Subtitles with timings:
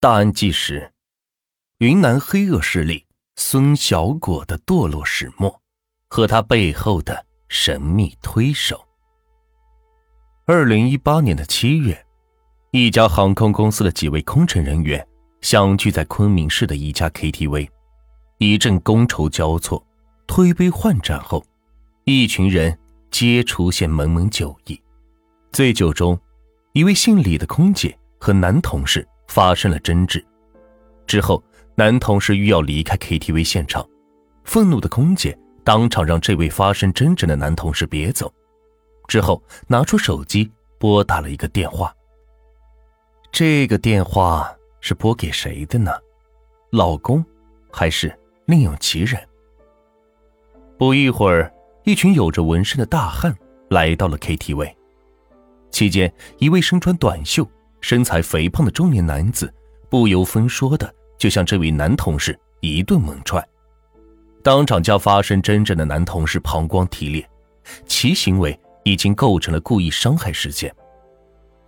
[0.00, 0.92] 大案纪实：
[1.78, 3.04] 云南黑恶势力
[3.34, 5.60] 孙小果的堕落始末
[6.08, 8.80] 和他背后的神秘推手。
[10.46, 12.06] 二零一八年的七月，
[12.70, 15.04] 一家航空公司的几位空乘人员
[15.40, 17.68] 相聚在昆明市的一家 KTV，
[18.38, 19.84] 一阵觥筹交错、
[20.28, 21.44] 推杯换盏后，
[22.04, 22.78] 一群人
[23.10, 24.80] 皆出现蒙蒙酒意。
[25.50, 26.16] 醉酒中，
[26.72, 29.04] 一位姓李的空姐和男同事。
[29.28, 30.24] 发生了争执，
[31.06, 31.42] 之后
[31.76, 33.86] 男同事欲要离开 KTV 现场，
[34.44, 38.32] 愤怒的空姐当场让这位发生争执的男同事别走，
[39.06, 41.94] 之后拿出手机拨打了一个电话。
[43.30, 44.50] 这个电话
[44.80, 45.92] 是拨给谁的呢？
[46.70, 47.24] 老公，
[47.70, 48.12] 还是
[48.46, 49.20] 另有其人？
[50.78, 51.52] 不一会儿，
[51.84, 53.36] 一群有着纹身的大汉
[53.68, 54.74] 来到了 KTV，
[55.70, 57.46] 期间一位身穿短袖。
[57.80, 59.52] 身材肥胖的中年男子
[59.88, 63.46] 不由分说的就向这位男同事一顿猛踹，
[64.42, 67.28] 当场将发生争执的男同事膀胱踢裂，
[67.86, 70.74] 其行为已经构成了故意伤害事件。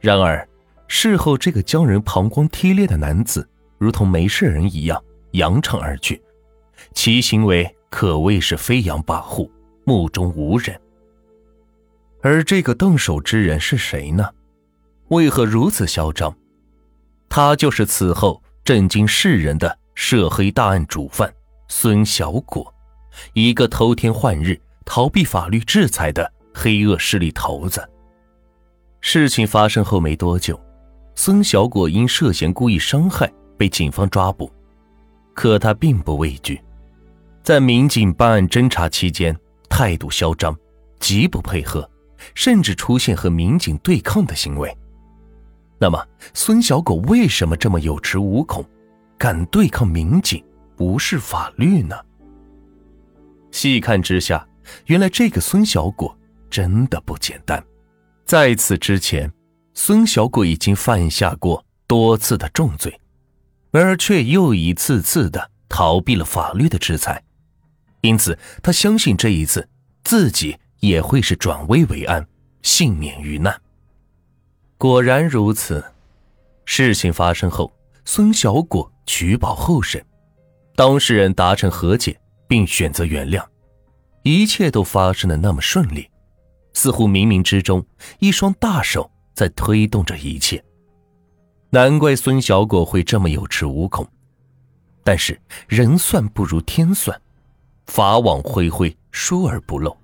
[0.00, 0.46] 然而，
[0.88, 6.20] 事后这个将人膀胱踢裂的男子如同没事人一样扬长而去，
[6.94, 9.48] 其行为可谓是飞扬跋扈，
[9.84, 10.80] 目中无人。
[12.22, 14.28] 而这个动手之人是谁呢？
[15.10, 16.32] 为何如此嚣张？
[17.28, 21.32] 他就是此后震惊世人的涉黑大案主犯
[21.66, 22.72] 孙小果，
[23.32, 27.84] 一个偷天换日、逃避法律制裁的黑恶势力头子。
[29.00, 30.58] 事情发生后没多久，
[31.16, 34.48] 孙小果因涉嫌故意伤害被警方抓捕，
[35.34, 36.62] 可他并不畏惧，
[37.42, 39.36] 在民警办案侦查期间
[39.68, 40.56] 态度嚣张，
[41.00, 41.90] 极不配合，
[42.36, 44.72] 甚至出现和民警对抗的行为。
[45.82, 48.62] 那么，孙小狗为什么这么有恃无恐，
[49.16, 50.44] 敢对抗民警，
[50.76, 51.96] 无视法律呢？
[53.50, 54.46] 细看之下，
[54.84, 56.14] 原来这个孙小果
[56.50, 57.64] 真的不简单。
[58.26, 59.32] 在此之前，
[59.72, 63.00] 孙小果已经犯下过多次的重罪，
[63.70, 67.24] 然而却又一次次的逃避了法律的制裁，
[68.02, 69.66] 因此他相信这一次
[70.04, 72.28] 自己也会是转危为安，
[72.60, 73.58] 幸免于难。
[74.80, 75.84] 果然如此，
[76.64, 77.70] 事情发生后，
[78.06, 80.02] 孙小果取保候审，
[80.74, 82.18] 当事人达成和解
[82.48, 83.44] 并选择原谅，
[84.22, 86.08] 一切都发生的那么顺利，
[86.72, 87.84] 似乎冥冥之中
[88.20, 90.64] 一双大手在推动着一切。
[91.68, 94.08] 难怪孙小果会这么有恃无恐。
[95.04, 97.20] 但是人算不如天算，
[97.84, 99.94] 法网恢恢，疏而不漏。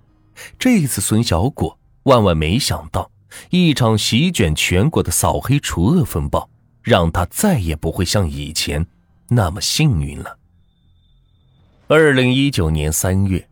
[0.58, 3.10] 这一次，孙小果万万没想到。
[3.50, 6.48] 一场席卷全国的扫黑除恶风暴，
[6.82, 8.86] 让他再也不会像以前
[9.28, 10.38] 那么幸运了。
[11.88, 13.48] 二零一九年三月，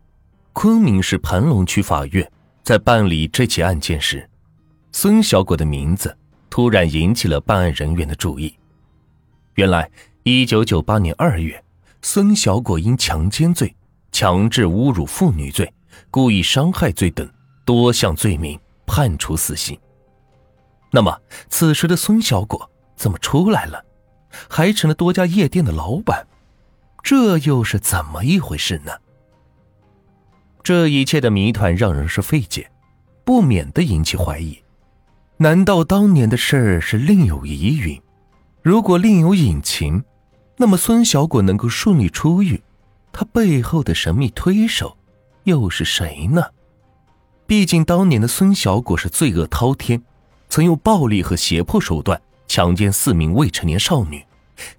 [0.53, 2.31] 昆明市盘龙区法院
[2.63, 4.29] 在办理这起案件时，
[4.91, 6.17] 孙小果的名字
[6.49, 8.53] 突然引起了办案人员的注意。
[9.55, 9.89] 原来，
[10.23, 11.63] 一九九八年二月，
[12.01, 13.73] 孙小果因强奸罪、
[14.11, 15.73] 强制侮辱妇女罪、
[16.11, 17.29] 故意伤害罪等
[17.63, 18.59] 多项罪名。
[18.85, 19.77] 判处死刑。
[20.91, 21.19] 那么，
[21.49, 23.83] 此时的孙小果怎么出来了，
[24.49, 26.25] 还成了多家夜店的老板？
[27.03, 28.91] 这又是怎么一回事呢？
[30.63, 32.71] 这一切的谜团让人是费解，
[33.23, 34.57] 不免的引起怀疑。
[35.37, 38.01] 难道当年的事儿是另有疑云？
[38.63, 40.03] 如果另有隐情，
[40.57, 42.63] 那么孙小果能够顺利出狱，
[43.11, 44.97] 他背后的神秘推手
[45.43, 46.41] 又是谁呢？
[47.47, 50.01] 毕竟，当年的孙小果是罪恶滔天，
[50.49, 54.25] 曾用暴力和胁迫手段强奸四名未成年少女，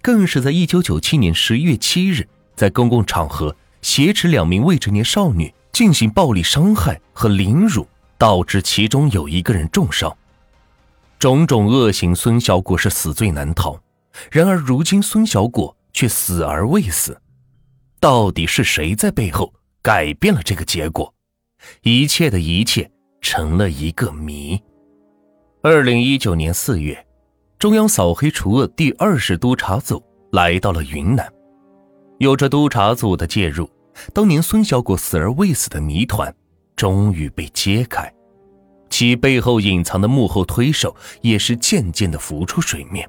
[0.03, 7.87] 更是在一九九七年十一月七日在公共场合挟持两名未成年少女进行暴力伤害和凌辱，
[8.19, 10.17] 导致其中有一个人重伤。
[11.21, 13.81] 种种恶行，孙小果是死罪难逃。
[14.33, 17.21] 然而，如今孙小果却死而未死，
[18.01, 21.15] 到底是谁在背后改变了这个结果？
[21.83, 22.91] 一切的一切
[23.21, 24.61] 成了一个谜。
[25.63, 27.07] 二零一九年四月，
[27.59, 30.03] 中央扫黑除恶第二十督察组
[30.33, 31.27] 来到了云南。
[32.19, 33.69] 有着督察组的介入，
[34.15, 36.35] 当年孙小果死而未死的谜团
[36.77, 38.13] 终于被揭开，
[38.89, 43.09] 其背后隐藏的幕后推手也是渐渐的浮出水面。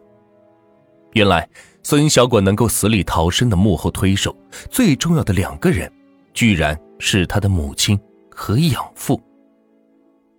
[1.13, 1.47] 原来，
[1.83, 4.35] 孙小果能够死里逃生的幕后推手，
[4.69, 5.91] 最重要的两个人，
[6.33, 7.97] 居然是他的母亲。
[8.39, 9.19] 和养父，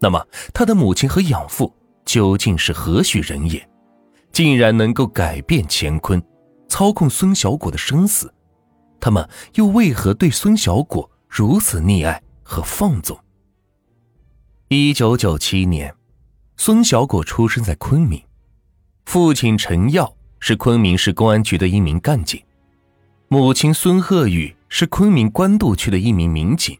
[0.00, 0.24] 那么
[0.54, 1.74] 他的母亲和养父
[2.04, 3.68] 究竟是何许人也？
[4.30, 6.22] 竟然能够改变乾坤，
[6.68, 8.32] 操控孙小果的生死，
[9.00, 13.18] 他们又为何对孙小果如此溺爱和放纵？
[14.68, 15.92] 一九九七年，
[16.56, 18.22] 孙小果出生在昆明，
[19.06, 22.40] 父亲陈耀是昆明市公安局的一名干警，
[23.26, 26.78] 母亲孙鹤宇是昆明官渡区的一名民警。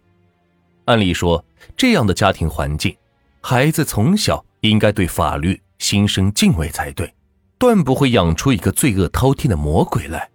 [0.88, 1.44] 按理说，
[1.76, 2.96] 这样的家庭环境，
[3.42, 7.14] 孩子从小应该对法律心生敬畏才对。
[7.58, 10.30] 断不会养出一个罪恶滔天的魔鬼来。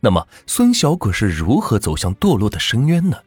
[0.00, 3.18] 那么，孙小果是如何走向堕落的深渊呢？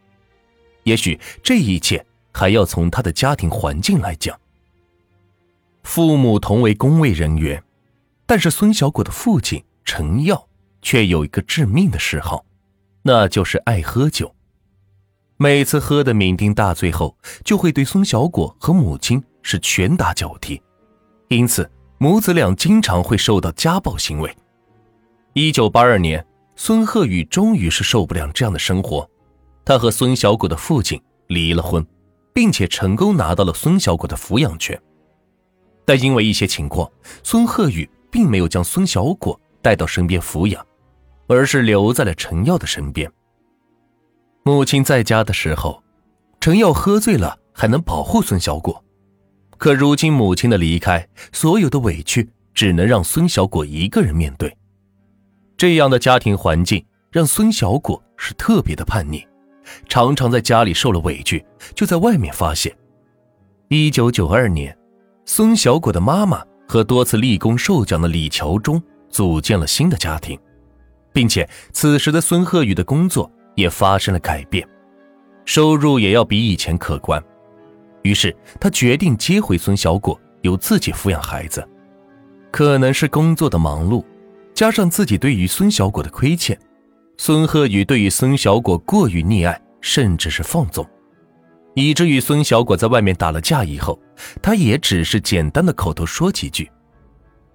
[0.81, 4.35] 也许这一切还要从他的家庭环境来讲。
[5.83, 7.63] 父母同为公卫人员，
[8.25, 10.47] 但是孙小果的父亲陈耀
[10.81, 12.43] 却有一个致命的嗜好，
[13.03, 14.33] 那就是爱喝酒。
[15.37, 20.61] 每次喝得酩酊大醉后，就会对孙小果和母亲是拳打脚踢，
[21.29, 21.69] 因此。
[21.99, 24.31] 母子俩经常会受到家暴行为。
[25.33, 26.23] 一九八二年，
[26.55, 29.09] 孙鹤宇终于是受不了这样的生活，
[29.65, 31.83] 他和孙小果的父亲离了婚，
[32.35, 34.79] 并且成功拿到了孙小果的抚养权。
[35.85, 36.87] 但因为一些情况，
[37.23, 40.63] 孙鹤宇并没有将孙小果带到身边抚养，
[41.25, 43.11] 而是留在了陈耀的身边。
[44.47, 45.83] 母亲在家的时候，
[46.39, 48.81] 陈耀喝醉了还能保护孙小果。
[49.57, 54.57] 可如今母亲的离开，所有的委屈只能让孙小果一个人面对。
[55.57, 59.27] 这样的家庭环境让孙小果是特别的叛逆，
[59.89, 61.45] 常常在家里受了委屈，
[61.75, 62.73] 就在外面发泄。
[63.67, 64.73] 一九九二年，
[65.25, 70.39] 孙小果的妈妈和多次立功受奖的李乔忠组建了新的家庭，
[71.11, 74.65] 并且此时的孙鹤宇的工作也发生了改变，
[75.43, 77.21] 收入也要比以前可观。
[78.03, 81.67] 于是他决定接回孙小果，由自己抚养孩子。
[82.51, 84.05] 可能是工作的忙碌，
[84.53, 86.57] 加上自己对于孙小果的亏欠，
[87.17, 90.87] 孙鹤宇对于孙小果过于溺爱，甚至是放纵，
[91.73, 93.99] 以至于孙小果在外面打了架以后，
[94.39, 96.69] 他也只是简单的口头说几句。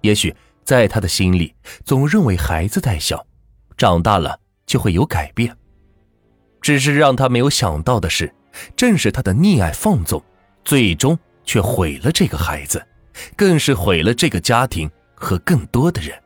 [0.01, 0.35] 也许
[0.65, 1.55] 在他的心里，
[1.85, 3.25] 总认为孩子太小，
[3.77, 5.55] 长大了就会有改变。
[6.63, 8.33] 只是让他没有想到的是，
[8.75, 10.23] 正是他的溺爱放纵。
[10.65, 12.81] 最终却毁了这个孩子，
[13.35, 16.17] 更是毁了这个家庭和更多的人。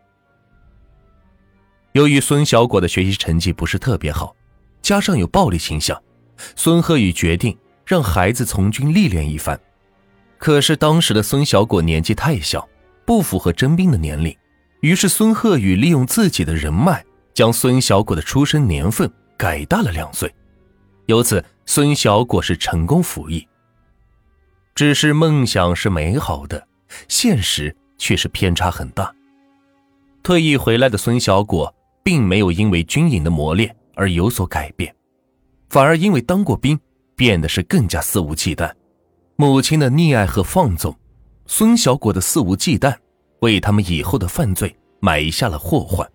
[1.94, 4.36] 由于孙小果的学习成绩不是特别好，
[4.84, 6.00] 加上有暴力倾向，
[6.56, 9.60] 孙鹤宇决定让孩子从军历练一番。
[10.38, 12.70] 可是当时的孙小果年纪太小，
[13.08, 14.38] 不符合征兵的年龄，
[14.82, 17.04] 于是孙鹤宇利用自己的人脉，
[17.34, 20.34] 将孙小果的出生年份改大了两岁，
[21.06, 23.48] 由此孙小果是成功服役。
[24.74, 26.68] 只是梦想是美好的，
[27.08, 29.14] 现实却是偏差很大。
[30.24, 31.74] 退役回来的孙小果，
[32.04, 34.94] 并没有因为军营的磨练而有所改变，
[35.70, 36.80] 反而因为当过兵，
[37.16, 38.72] 变得是更加肆无忌惮。
[39.36, 40.96] 母亲的溺爱和放纵，
[41.46, 42.96] 孙小果的肆无忌惮，
[43.40, 46.08] 为他们以后的犯罪埋下了祸患。